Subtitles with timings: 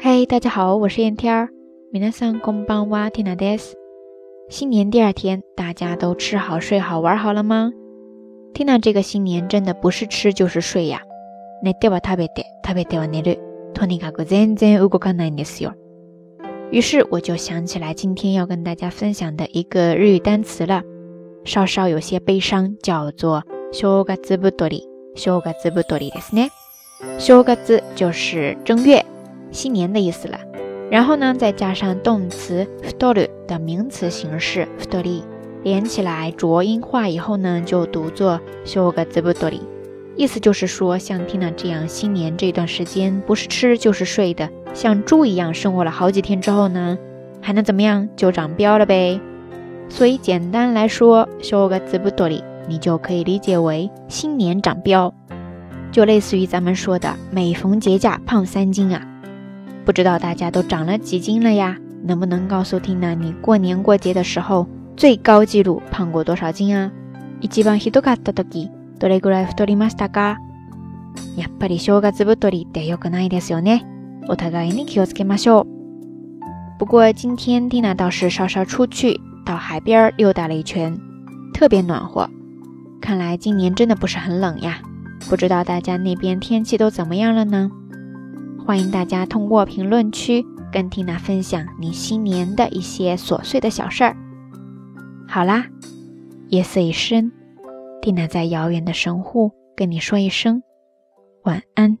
[0.00, 1.48] 嘿，大家好，我是燕天儿。
[1.92, 3.74] 皆さんこんばんは、ティナです。
[4.48, 7.72] 新年第二天，大家都吃好、睡好、玩好了吗？
[8.54, 11.02] Tina 这个新年真的不是吃就是睡呀。
[11.62, 13.38] 寝ては食べて、食べては寝る。
[13.74, 15.74] とにかく全然動かないんですよ。
[16.70, 20.82] 于是我就想起来今天要跟大家分享的一个日语单词了，
[21.44, 23.42] 稍稍有些悲伤，叫做
[23.72, 24.16] 正月
[24.50, 24.82] 太り。
[25.14, 26.50] 正月太りですね。
[27.18, 29.04] 正月就是正月。
[29.51, 30.39] 新年的意思了，
[30.89, 35.21] 然后呢，再加上动词 futoru 的名词形式 futori，
[35.63, 39.59] 连起来浊音化以后呢，就读作 shogazubutori，
[40.15, 46.97] 意思就是说，像 Tina 这样新年这段时间不是吃就是睡的，像猪一样生活了好几天之后呢，
[47.41, 48.09] 还能怎么样？
[48.15, 49.19] 就长膘了呗。
[49.89, 55.11] 所以简单来说，shogazubutori 你就可以理解为新年长膘，
[55.91, 59.05] 就类似于咱们说的每逢节假胖三斤啊。
[59.84, 61.76] 不知道大家都长了几斤了呀？
[62.04, 66.90] 能不能告诉缇娜，你过年过节的时候最高纪录胖过多少斤啊？
[67.40, 70.36] 一番ひどかった時どれぐらい太りましたか？
[71.36, 73.84] やっぱり正月太りって良くないですよね。
[74.28, 75.66] お互いに気をつけましょう。
[76.78, 80.98] 不过今天缇娜倒是稍稍出去到海边溜达了一圈，
[81.54, 82.28] 特别暖和。
[83.00, 84.80] 看来今年真的不是很冷呀。
[85.28, 87.70] 不知道大家那边天气都怎么样了呢？
[88.71, 94.15] 欢迎大家通过评论区跟缇娜分享你新年的一些琐碎的小事儿。
[95.27, 95.65] 好啦，
[96.47, 97.33] 夜色已深，
[98.01, 100.63] 蒂娜在遥远的神户跟你说一声
[101.43, 101.97] 晚安。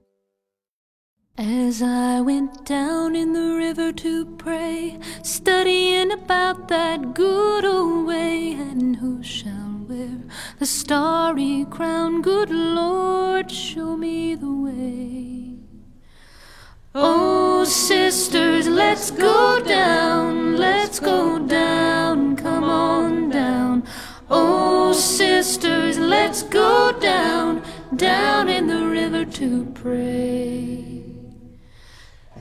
[16.93, 23.85] Oh, sisters, let's go down, let's go down, come on down.
[24.29, 27.63] Oh, sisters, let's go down,
[27.95, 31.05] down in the river to pray.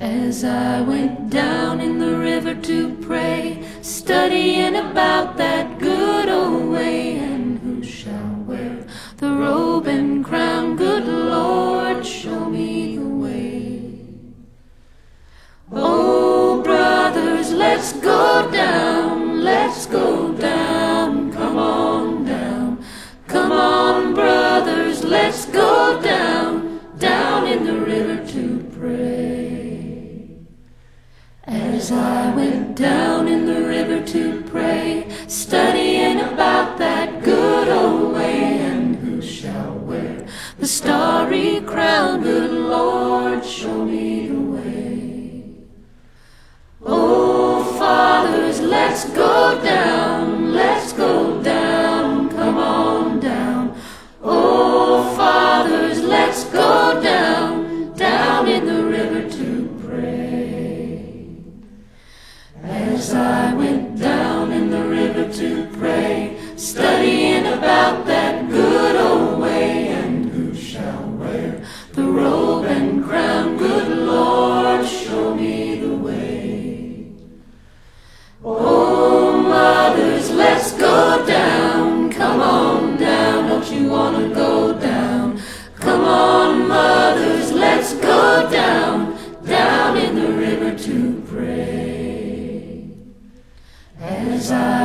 [0.00, 5.59] As I went down in the river to pray, studying about that
[31.44, 38.58] As I went down in the river to pray, studying about that good old way,
[38.58, 40.26] and who shall wear
[40.58, 44.29] the starry crown, good Lord, show me
[66.60, 73.88] studying about that good old way, and who shall wear the robe and crown, good
[73.88, 77.12] Lord, show me the way.
[78.44, 82.12] Oh, mothers, let's go down.
[82.12, 85.40] Come on down, don't you wanna go down?
[85.76, 89.16] Come on, mothers, let's go down,
[89.46, 92.90] down in the river to pray.
[93.98, 94.79] As I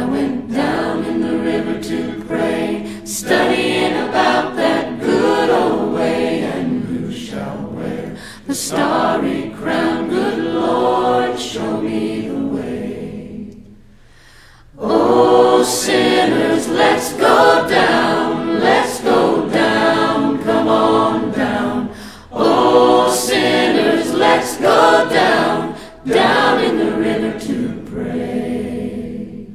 [17.05, 21.93] Let's go down, let's go down, come on down.
[22.31, 29.45] Oh, sinners, let's go down, down in the river to pray.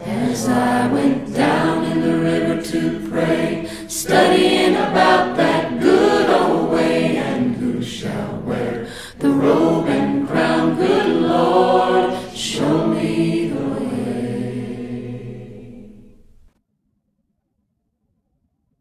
[0.00, 4.63] As I went down in the river to pray, studying.